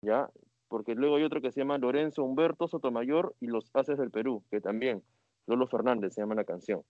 ¿Ya? 0.00 0.30
Porque 0.68 0.94
luego 0.94 1.16
hay 1.16 1.24
otro 1.24 1.42
que 1.42 1.52
se 1.52 1.60
llama 1.60 1.76
Lorenzo 1.76 2.24
Humberto 2.24 2.66
Sotomayor 2.66 3.34
y 3.40 3.48
los 3.48 3.70
Haces 3.74 3.98
del 3.98 4.10
Perú, 4.10 4.42
que 4.50 4.62
también, 4.62 5.02
Lolo 5.46 5.66
Fernández 5.66 6.14
se 6.14 6.22
llama 6.22 6.34
la 6.34 6.44
canción. 6.44 6.82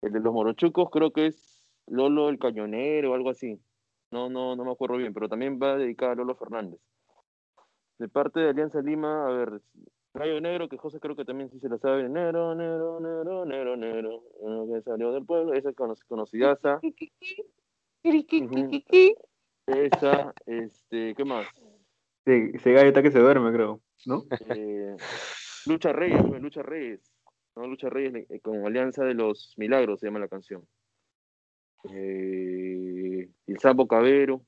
El 0.00 0.12
de 0.12 0.20
los 0.20 0.32
Morochucos 0.32 0.88
creo 0.90 1.10
que 1.12 1.26
es 1.26 1.62
Lolo 1.86 2.30
el 2.30 2.38
Cañonero 2.38 3.12
o 3.12 3.14
algo 3.14 3.28
así. 3.28 3.60
No, 4.16 4.30
no, 4.30 4.56
no 4.56 4.64
me 4.64 4.72
acuerdo 4.72 4.96
bien, 4.96 5.12
pero 5.12 5.28
también 5.28 5.60
va 5.62 5.76
dedicada 5.76 6.12
a 6.12 6.14
Lolo 6.14 6.34
Fernández. 6.36 6.80
De 7.98 8.08
parte 8.08 8.40
de 8.40 8.48
Alianza 8.48 8.80
Lima, 8.80 9.26
a 9.26 9.30
ver, 9.30 9.60
Gallo 10.14 10.40
Negro, 10.40 10.70
que 10.70 10.78
José 10.78 10.98
creo 11.00 11.14
que 11.14 11.26
también 11.26 11.50
sí 11.50 11.60
se 11.60 11.68
la 11.68 11.76
sabe. 11.76 12.08
Negro, 12.08 12.54
negro, 12.54 12.98
negro, 12.98 13.44
negro, 13.44 13.76
negro. 13.76 14.22
Uno 14.38 14.72
que 14.72 14.80
salió 14.80 15.12
del 15.12 15.26
pueblo. 15.26 15.52
Esa 15.52 15.68
es 15.68 15.76
cono- 15.76 15.94
conocidaza. 16.08 16.80
Ujú. 18.42 18.70
Esa, 19.66 20.32
este, 20.46 21.14
¿qué 21.14 21.24
más? 21.26 21.46
Sí, 22.24 22.52
ese 22.54 22.72
gallo 22.72 22.88
está 22.88 23.02
que 23.02 23.10
se 23.10 23.18
duerme, 23.18 23.52
creo, 23.52 23.82
¿no? 24.06 24.24
Eh, 24.40 24.96
Lucha 25.66 25.92
Reyes, 25.92 26.24
Lucha 26.40 26.62
Reyes. 26.62 27.12
No, 27.54 27.66
Lucha 27.66 27.90
Reyes 27.90 28.30
eh, 28.30 28.40
con 28.40 28.64
Alianza 28.64 29.04
de 29.04 29.12
los 29.12 29.52
Milagros 29.58 30.00
se 30.00 30.06
llama 30.06 30.20
la 30.20 30.28
canción. 30.28 30.66
Eh, 31.90 33.28
el 33.46 33.58
Sapo 33.58 33.86
Cabero, 33.86 34.42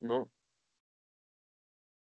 ¿no? 0.00 0.28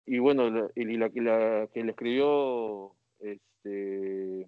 Y 0.05 0.19
bueno, 0.19 0.49
la, 0.49 0.69
y 0.75 0.83
la, 0.97 1.09
la 1.13 1.67
que 1.73 1.83
le 1.83 1.91
escribió 1.91 2.95
este 3.19 4.47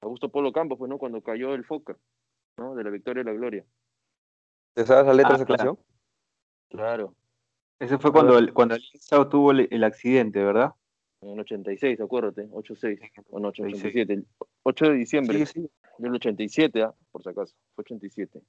Augusto 0.00 0.28
Polo 0.30 0.52
Campos, 0.52 0.78
pues, 0.78 0.88
¿no? 0.88 0.98
Cuando 0.98 1.20
cayó 1.22 1.54
el 1.54 1.64
Foca, 1.64 1.96
¿no? 2.58 2.74
De 2.74 2.82
la 2.84 2.90
victoria 2.90 3.20
y 3.20 3.24
la 3.24 3.32
gloria. 3.32 3.64
¿Te 4.74 4.84
sabes 4.84 5.06
la 5.06 5.14
letra 5.14 5.34
Ah, 5.34 5.36
de 5.36 5.36
esa 5.36 5.46
claro. 5.46 5.76
canción? 5.76 5.86
Claro, 6.68 7.14
Ese 7.78 7.98
fue 7.98 8.10
cuando, 8.12 8.38
el- 8.38 8.52
cuando 8.52 8.74
Alianza 8.74 9.28
tuvo 9.28 9.52
el, 9.52 9.68
el 9.70 9.84
accidente, 9.84 10.42
¿verdad? 10.42 10.72
en 11.22 11.30
el 11.30 11.40
86, 11.40 12.00
acuérdate, 12.00 12.46
86, 12.52 13.00
o 13.30 13.40
no, 13.40 13.48
86. 13.48 13.84
87, 13.84 14.12
el 14.12 14.26
8 14.64 14.84
de 14.86 14.94
diciembre 14.94 15.46
Sí, 15.46 15.60
sí. 15.62 15.70
del 15.98 16.14
87, 16.14 16.82
ah, 16.82 16.94
por 17.10 17.22
si 17.22 17.30
acaso, 17.30 17.54
fue 17.74 17.82
87. 17.82 18.42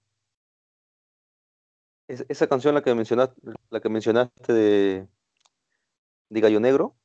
Es- 2.08 2.26
esa 2.30 2.48
canción 2.48 2.74
la 2.74 2.82
que 2.82 2.94
mencionaste, 2.96 3.36
la 3.70 3.80
que 3.80 3.90
mencionaste 3.90 4.54
de, 4.54 5.08
de 6.30 6.42
Gallo 6.42 6.60
Negro. 6.60 6.96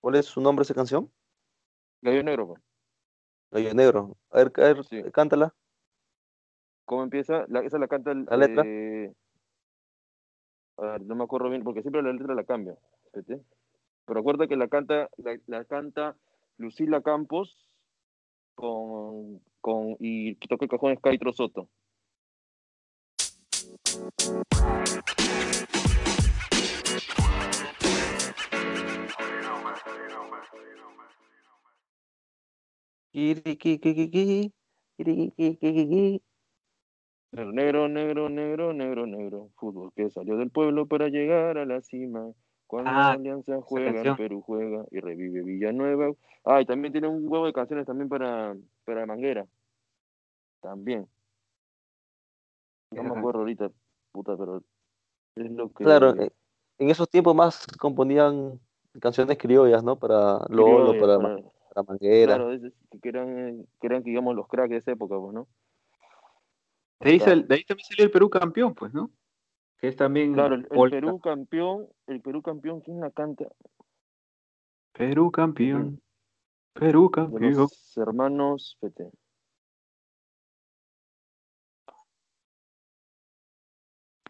¿Cuál 0.00 0.16
es 0.16 0.26
su 0.26 0.40
nombre 0.40 0.62
esa 0.62 0.74
canción? 0.74 1.10
Gallo 2.02 2.22
Negro, 2.22 2.46
pues. 2.48 2.62
Gallo 3.50 3.74
Negro. 3.74 4.16
A 4.30 4.38
ver, 4.38 4.52
a 4.56 4.60
ver, 4.60 4.84
Sí. 4.84 5.02
cántala. 5.12 5.54
¿Cómo 6.86 7.02
empieza? 7.02 7.44
La, 7.48 7.60
esa 7.60 7.78
la 7.78 7.88
canta 7.88 8.12
el, 8.12 8.24
¿La 8.26 8.36
letra? 8.36 8.62
eh, 8.66 9.12
a 10.76 10.82
ver, 10.82 11.02
no 11.02 11.14
me 11.14 11.24
acuerdo 11.24 11.48
bien, 11.48 11.62
porque 11.62 11.82
siempre 11.82 12.02
la 12.02 12.12
letra 12.12 12.34
la 12.34 12.44
espérate. 13.04 13.42
Pero 14.06 14.20
acuerda 14.20 14.46
que 14.46 14.56
la 14.56 14.68
canta, 14.68 15.08
la, 15.16 15.38
la 15.46 15.64
canta 15.64 16.16
Lucila 16.58 17.00
Campos 17.00 17.70
con, 18.54 19.40
con 19.60 19.96
y 19.98 20.34
toca 20.34 20.64
el 20.66 20.70
cajón 20.70 20.92
es 20.92 21.00
Caitro 21.00 21.32
Soto. 21.32 21.68
Kirikikikiqui, 21.68 21.68
kirikikikiqui. 21.68 21.83
Negro, 37.32 37.88
negro, 37.88 37.88
negro, 37.88 38.28
negro, 38.30 38.72
negro, 38.72 39.06
negro. 39.06 39.50
Fútbol 39.56 39.92
que 39.94 40.10
salió 40.10 40.36
del 40.36 40.50
pueblo 40.50 40.86
para 40.86 41.08
llegar 41.08 41.58
a 41.58 41.64
la 41.66 41.80
cima. 41.80 42.32
Cuando 42.66 42.90
Ah, 42.90 43.12
Alianza 43.12 43.60
juega. 43.60 44.16
Perú 44.16 44.40
juega 44.40 44.84
y 44.90 45.00
revive 45.00 45.42
Villanueva. 45.42 46.12
Ah, 46.44 46.60
y 46.60 46.66
también 46.66 46.92
tiene 46.92 47.08
un 47.08 47.26
huevo 47.28 47.46
de 47.46 47.52
canciones 47.52 47.86
también 47.86 48.08
para, 48.08 48.56
para 48.84 49.06
Manguera. 49.06 49.46
También. 50.60 51.08
No 52.90 53.02
me 53.02 53.18
acuerdo 53.18 53.40
ahorita, 53.40 53.70
puta, 54.14 54.36
pero 54.36 54.62
es 55.34 55.50
lo 55.50 55.68
que... 55.70 55.82
Claro, 55.84 56.14
eh, 56.16 56.30
en 56.78 56.88
esos 56.90 57.08
tiempos 57.10 57.34
más 57.34 57.66
componían 57.78 58.60
canciones 59.00 59.36
criollas, 59.36 59.82
¿no? 59.82 59.96
Para 59.98 60.38
Lolo, 60.48 60.92
criollas, 60.92 61.00
para, 61.00 61.16
para- 61.18 61.36
Ma- 61.42 61.50
para 61.74 61.86
Manguera. 61.88 62.34
Claro, 62.36 62.52
es- 62.52 62.62
es- 62.62 62.72
que 63.02 63.08
eran, 63.08 63.38
eh, 63.48 63.64
que 63.80 63.86
eran, 63.88 64.02
digamos, 64.04 64.36
los 64.36 64.46
cracks 64.46 64.70
de 64.70 64.76
esa 64.76 64.92
época, 64.92 65.18
pues, 65.18 65.34
¿no? 65.34 65.48
De 67.00 67.10
ahí, 67.10 67.18
Claro. 67.18 67.32
sal- 67.32 67.48
de 67.48 67.54
ahí 67.56 67.64
también 67.64 67.86
salió 67.86 68.04
el 68.04 68.10
Perú 68.12 68.30
campeón, 68.30 68.74
pues, 68.74 68.94
¿no? 68.94 69.10
Que 69.78 69.88
es 69.88 69.96
también 69.96 70.32
Claro, 70.32 70.54
el, 70.54 70.68
el. 70.70 70.90
Perú 70.90 71.18
campeón, 71.18 71.88
el 72.06 72.20
Perú 72.20 72.40
campeón, 72.40 72.80
¿quién 72.80 73.00
la 73.00 73.10
canta? 73.10 73.46
Perú 74.92 75.30
campeón. 75.32 76.00
Perú 76.72 77.06
De 77.06 77.10
campeón. 77.10 77.52
los 77.54 77.96
hermanos. 77.98 78.78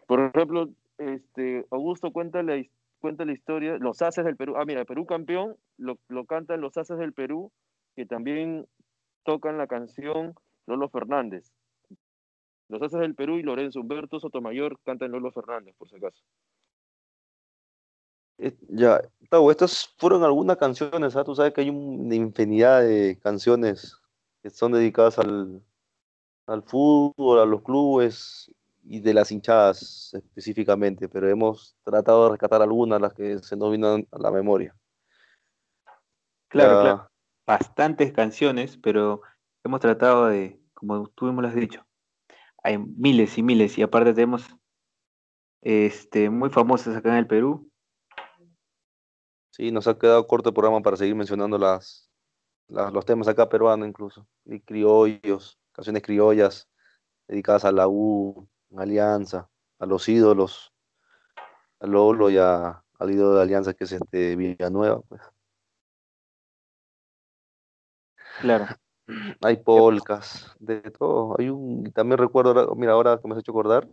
Por 0.07 0.19
ejemplo, 0.19 0.69
este 0.97 1.65
Augusto 1.71 2.11
cuenta 2.11 2.43
la, 2.43 2.61
cuenta 2.99 3.25
la 3.25 3.33
historia, 3.33 3.77
los 3.77 4.01
haces 4.01 4.25
del 4.25 4.35
Perú. 4.35 4.55
Ah, 4.57 4.65
mira, 4.65 4.85
Perú 4.85 5.05
campeón 5.05 5.55
lo, 5.77 5.97
lo 6.07 6.25
cantan 6.25 6.61
los 6.61 6.77
haces 6.77 6.97
del 6.97 7.13
Perú, 7.13 7.51
que 7.95 8.05
también 8.05 8.67
tocan 9.23 9.57
la 9.57 9.67
canción 9.67 10.35
Lolo 10.67 10.89
Fernández. 10.89 11.51
Los 12.67 12.81
haces 12.81 12.99
del 12.99 13.15
Perú 13.15 13.37
y 13.37 13.43
Lorenzo 13.43 13.79
Humberto 13.79 14.19
Sotomayor 14.19 14.79
cantan 14.83 15.11
Lolo 15.11 15.31
Fernández, 15.31 15.75
por 15.77 15.89
si 15.89 15.95
acaso. 15.97 16.23
Eh, 18.37 18.55
Ya, 18.69 19.01
Tavo, 19.29 19.49
estas 19.51 19.93
fueron 19.97 20.23
algunas 20.23 20.57
canciones, 20.57 21.15
¿ah? 21.15 21.23
Tú 21.23 21.35
sabes 21.35 21.53
que 21.53 21.61
hay 21.61 21.69
un- 21.69 22.05
una 22.07 22.15
infinidad 22.15 22.81
de 22.81 23.17
canciones 23.21 23.97
que 24.43 24.49
son 24.49 24.73
dedicadas 24.73 25.17
al, 25.19 25.61
al 26.47 26.63
fútbol, 26.63 27.39
a 27.39 27.45
los 27.45 27.61
clubes 27.61 28.51
y 28.87 28.99
de 28.99 29.13
las 29.13 29.31
hinchadas 29.31 30.13
específicamente, 30.13 31.09
pero 31.09 31.27
hemos 31.29 31.75
tratado 31.83 32.25
de 32.25 32.29
rescatar 32.31 32.61
algunas, 32.61 33.01
las 33.01 33.13
que 33.13 33.39
se 33.39 33.57
nos 33.57 33.71
vino 33.71 33.95
a 34.11 34.19
la 34.19 34.31
memoria. 34.31 34.75
Claro, 36.47 36.79
claro. 36.79 37.09
Bastantes 37.45 38.13
canciones, 38.13 38.77
pero 38.77 39.21
hemos 39.63 39.79
tratado 39.79 40.27
de, 40.27 40.61
como 40.73 41.07
tú 41.09 41.25
me 41.33 41.41
lo 41.41 41.47
has 41.47 41.55
dicho, 41.55 41.85
hay 42.63 42.77
miles 42.77 43.37
y 43.37 43.43
miles, 43.43 43.77
y 43.77 43.81
aparte 43.81 44.13
tenemos 44.13 44.47
este, 45.61 46.29
muy 46.29 46.49
famosas 46.49 46.95
acá 46.95 47.09
en 47.09 47.15
el 47.17 47.27
Perú. 47.27 47.69
Sí, 49.51 49.71
nos 49.71 49.87
ha 49.87 49.97
quedado 49.97 50.27
corto 50.27 50.49
el 50.49 50.53
programa 50.55 50.81
para 50.81 50.97
seguir 50.97 51.15
mencionando 51.15 51.57
las, 51.57 52.09
las- 52.67 52.91
los 52.93 53.05
temas 53.05 53.27
acá 53.27 53.47
peruanos 53.49 53.87
incluso, 53.87 54.27
y 54.45 54.59
criollos, 54.59 55.59
canciones 55.71 56.03
criollas 56.03 56.69
dedicadas 57.27 57.65
a 57.65 57.71
la 57.71 57.87
U, 57.87 58.47
Alianza, 58.83 59.49
a 59.79 59.85
los 59.85 60.07
ídolos, 60.09 60.73
a 61.79 61.87
Lolo 61.87 62.29
y 62.29 62.37
a- 62.37 62.83
al 62.99 63.11
ídolo 63.11 63.35
de 63.35 63.41
Alianza 63.43 63.73
que 63.73 63.83
es 63.85 63.91
este 63.93 64.35
Villanueva. 64.35 65.01
Pues. 65.01 65.21
Claro. 68.41 68.67
Hay 69.41 69.57
polcas, 69.57 70.55
de 70.59 70.81
todo. 70.81 71.35
Hay 71.39 71.49
un, 71.49 71.91
también 71.93 72.17
recuerdo, 72.17 72.51
ahora- 72.51 72.75
mira, 72.75 72.93
ahora 72.93 73.19
que 73.21 73.27
me 73.27 73.33
has 73.35 73.39
hecho 73.39 73.51
acordar, 73.51 73.87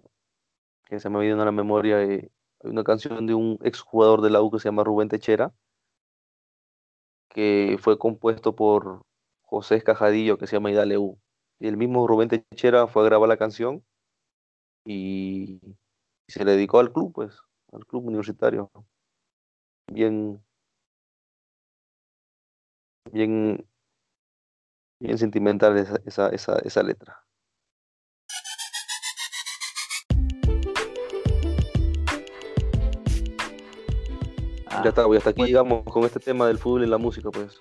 que 0.85 1.01
se 1.01 1.09
me 1.11 1.17
ha 1.17 1.21
venido 1.21 1.41
a 1.41 1.45
la 1.45 1.53
memoria, 1.53 2.03
eh, 2.03 2.31
hay 2.63 2.71
una 2.71 2.85
canción 2.85 3.27
de 3.27 3.35
un 3.35 3.59
exjugador 3.63 4.21
de 4.23 4.31
la 4.31 4.43
U 4.43 4.51
que 4.51 4.59
se 4.59 4.69
llama 4.69 4.85
Rubén 4.85 5.09
Techera, 5.09 5.53
que 7.29 7.79
fue 7.81 7.99
compuesto 7.99 8.55
por 8.55 9.03
José 9.43 9.77
Escajadillo, 9.77 10.39
que 10.39 10.47
se 10.47 10.57
llama 10.57 10.71
Idale 10.71 10.99
U. 10.99 11.19
Y 11.59 11.69
el 11.69 11.77
mismo 11.77 12.07
Rubén 12.07 12.29
Techera 12.29 12.87
fue 12.87 13.03
a 13.03 13.07
grabar 13.07 13.29
la 13.29 13.37
canción 13.37 13.85
y, 14.85 15.61
se 16.29 16.45
le 16.45 16.53
dedicó 16.53 16.81
al 16.81 16.93
club, 16.93 17.13
pues, 17.13 17.39
al 17.73 17.87
club 17.87 18.07
universitario. 18.07 18.71
Bien, 19.93 20.43
bien, 23.11 23.67
bien 25.01 25.19
sentimental 25.19 25.77
esa, 25.77 25.97
esa, 26.07 26.29
esa, 26.31 26.59
esa 26.61 26.83
letra. 26.83 27.23
Ah, 34.67 34.83
Ya 34.83 34.89
está, 34.89 35.05
güey, 35.05 35.19
hasta 35.19 35.31
aquí 35.31 35.45
llegamos 35.45 35.85
con 35.85 36.05
este 36.05 36.19
tema 36.19 36.47
del 36.47 36.59
fútbol 36.59 36.85
y 36.85 36.87
la 36.87 36.99
música, 36.99 37.31
pues. 37.31 37.61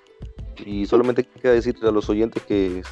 Y 0.65 0.85
solamente 0.85 1.25
queda 1.25 1.53
decirle 1.53 1.89
a 1.89 1.91
los 1.91 2.09
oyentes 2.09 2.43
que, 2.43 2.83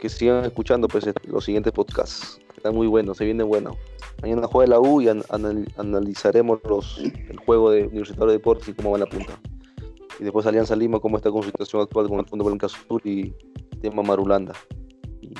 que 0.00 0.08
sigan 0.08 0.44
escuchando 0.44 0.88
pues 0.88 1.06
los 1.26 1.44
siguientes 1.44 1.72
podcasts. 1.72 2.41
Que 2.62 2.68
Están 2.68 2.76
muy 2.76 2.86
buenos, 2.86 3.16
se 3.16 3.24
vienen 3.24 3.48
buenos. 3.48 3.76
Mañana 4.22 4.46
juega 4.46 4.70
la 4.70 4.80
U 4.80 5.00
y 5.00 5.08
an- 5.08 5.24
anal- 5.30 5.68
analizaremos 5.76 6.60
los, 6.68 6.98
el 6.98 7.36
juego 7.44 7.70
de 7.70 7.84
Universitario 7.86 8.28
de 8.28 8.32
Deportes 8.34 8.68
y 8.68 8.74
cómo 8.74 8.92
va 8.92 8.98
la 8.98 9.06
punta. 9.06 9.38
Y 10.20 10.24
después 10.24 10.46
Alianza 10.46 10.76
Lima, 10.76 11.00
cómo 11.00 11.16
está 11.16 11.30
con 11.30 11.42
su 11.42 11.48
situación 11.48 11.82
actual 11.82 12.08
con 12.08 12.20
el 12.20 12.26
Fondo 12.26 12.44
Blanca 12.44 12.68
Sur 12.68 13.00
y 13.04 13.34
tema 13.80 14.02
Marulanda. 14.02 14.52
Y 15.20 15.34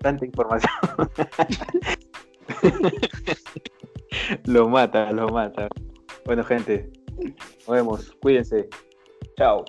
Tanta 0.00 0.24
información. 0.26 0.70
lo 4.44 4.68
mata, 4.68 5.10
lo 5.12 5.28
mata. 5.28 5.68
Bueno, 6.26 6.44
gente, 6.44 6.90
nos 7.66 7.68
vemos. 7.68 8.12
Cuídense. 8.20 8.68
Chao. 9.36 9.64